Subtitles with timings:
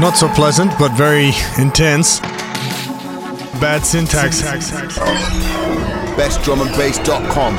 [0.00, 2.18] Not so pleasant, but very intense.
[3.60, 4.42] Bad syntax.
[6.16, 7.56] BestDrumAndBass.com.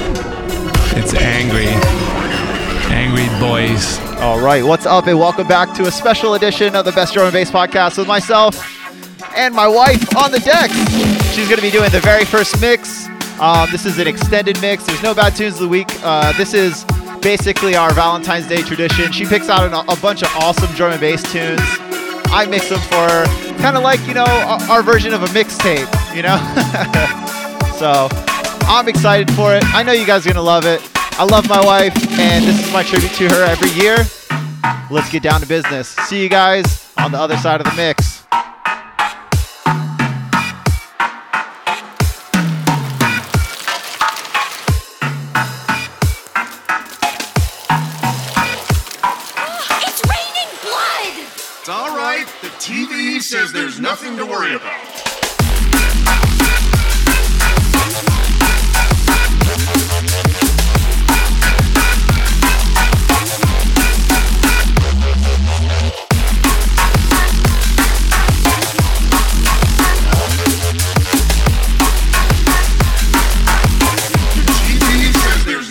[0.97, 1.67] It's angry.
[2.93, 3.99] Angry boys.
[4.19, 7.25] All right, what's up, and welcome back to a special edition of the Best Drum
[7.25, 8.59] and Bass podcast with myself
[9.35, 10.69] and my wife on the deck.
[11.33, 13.07] She's going to be doing the very first mix.
[13.39, 14.85] Um, this is an extended mix.
[14.85, 15.87] There's no bad tunes of the week.
[16.03, 16.83] Uh, this is
[17.21, 19.13] basically our Valentine's Day tradition.
[19.13, 21.61] She picks out an, a bunch of awesome drum and bass tunes.
[22.35, 23.07] I mix them for
[23.61, 26.35] kind of like you know our, our version of a mixtape, you know.
[27.79, 28.09] so
[28.67, 29.63] I'm excited for it.
[29.73, 30.81] I know you guys are gonna love it.
[31.17, 33.95] I love my wife, and this is my tribute to her every year.
[34.91, 35.87] Let's get down to business.
[35.87, 38.14] See you guys on the other side of the mix.
[53.25, 55.01] Says there's nothing to worry about.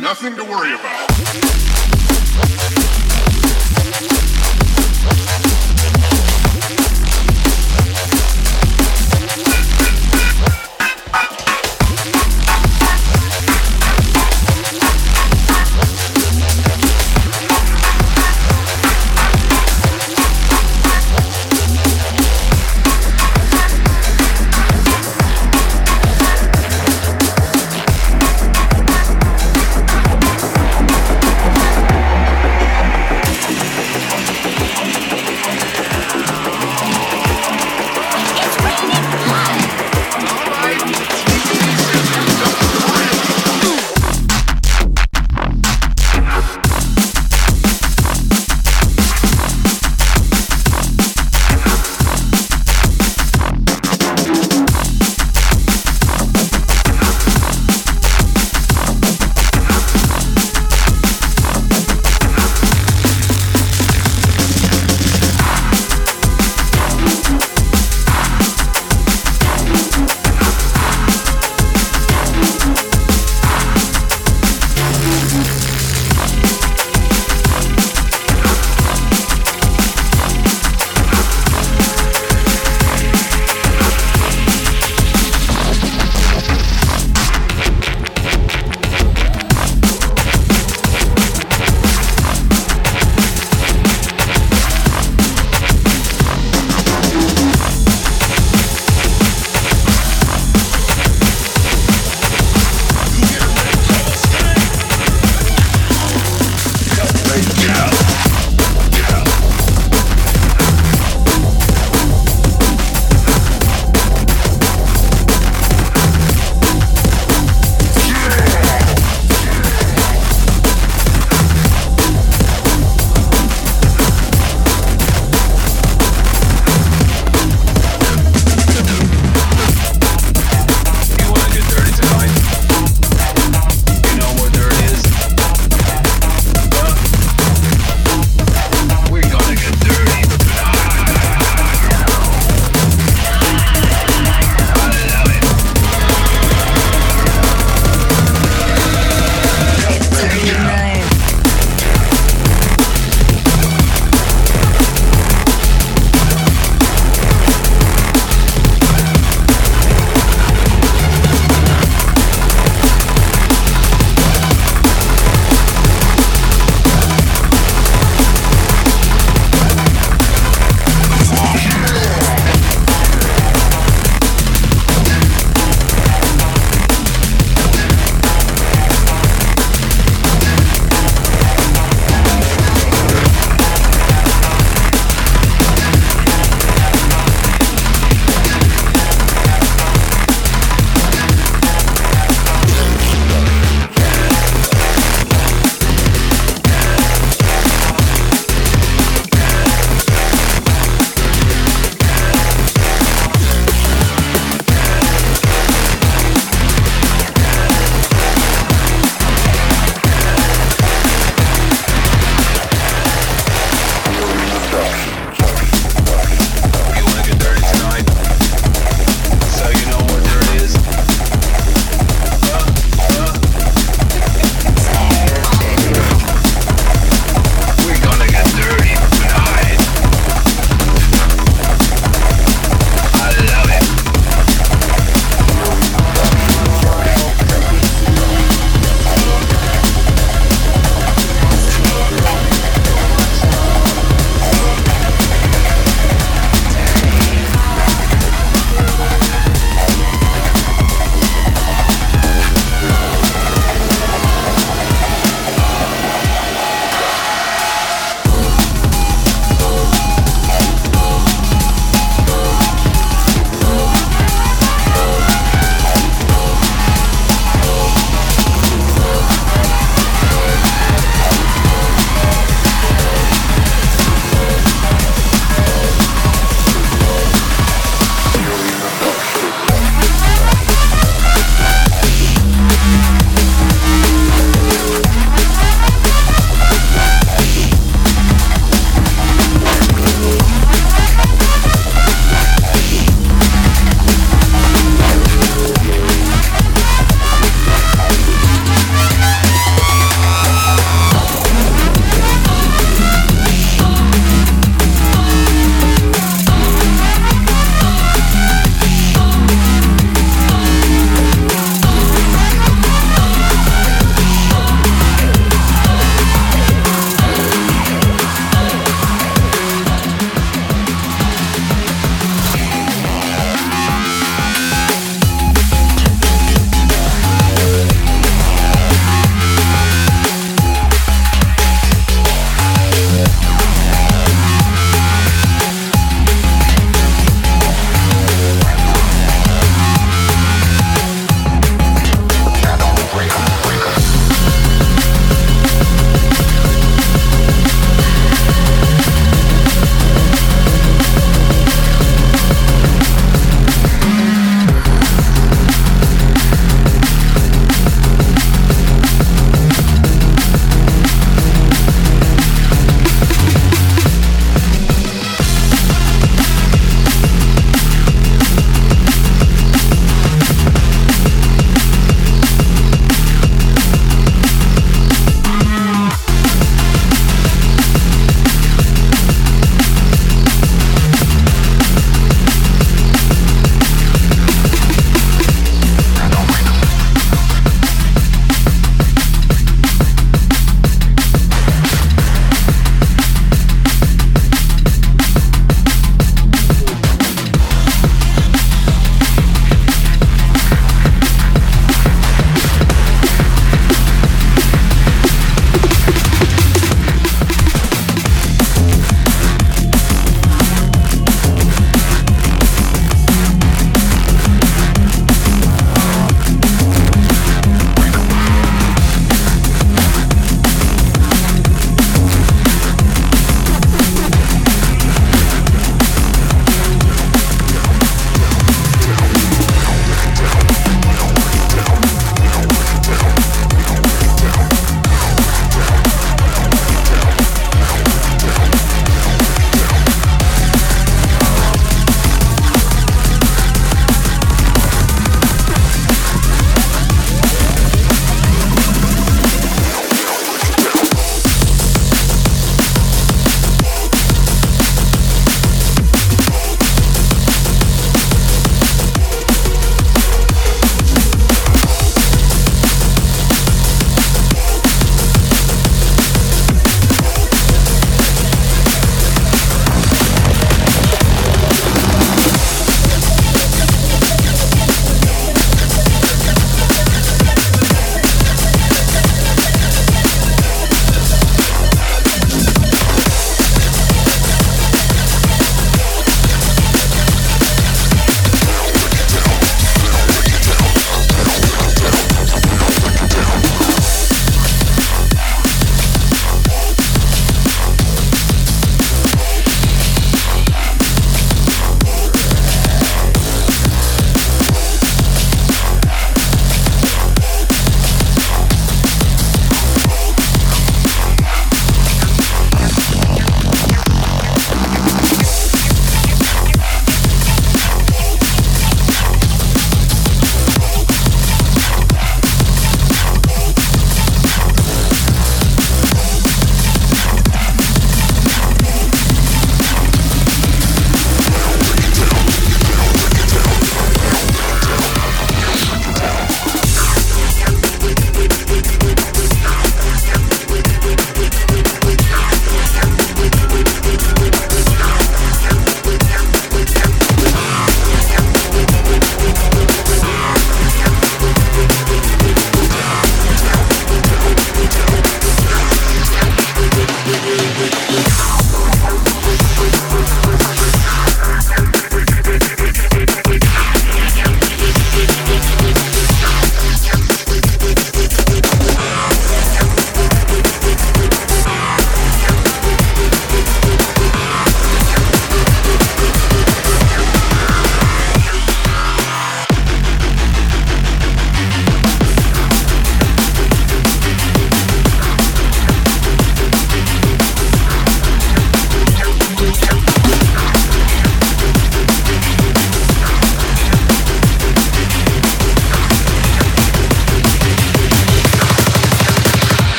[0.00, 1.01] Nothing to worry about.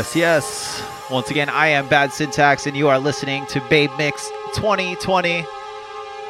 [0.00, 0.82] Yes, yes.
[1.10, 5.44] Once again, I am Bad Syntax, and you are listening to Babe Mix 2020.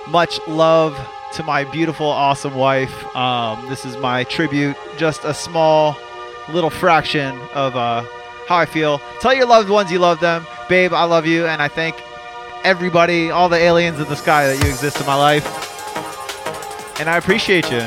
[0.09, 0.99] Much love
[1.35, 3.15] to my beautiful, awesome wife.
[3.15, 5.97] Um, this is my tribute, just a small
[6.49, 8.05] little fraction of uh,
[8.49, 9.01] how I feel.
[9.21, 10.45] Tell your loved ones you love them.
[10.69, 11.95] Babe, I love you, and I thank
[12.65, 15.47] everybody, all the aliens in the sky that you exist in my life.
[16.99, 17.87] And I appreciate you.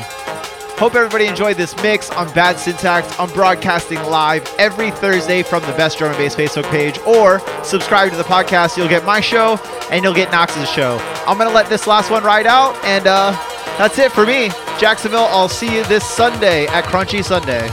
[0.76, 3.18] Hope everybody enjoyed this mix on Bad Syntax.
[3.18, 8.10] I'm broadcasting live every Thursday from the Best Drum and Bass Facebook page, or subscribe
[8.10, 8.76] to the podcast.
[8.76, 9.56] You'll get my show
[9.90, 10.98] and you'll get Knox's show.
[11.26, 13.30] I'm gonna let this last one ride out, and uh,
[13.78, 14.48] that's it for me,
[14.78, 15.28] Jacksonville.
[15.30, 17.70] I'll see you this Sunday at Crunchy Sunday.